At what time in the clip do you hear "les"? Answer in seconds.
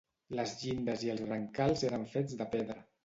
0.37-0.53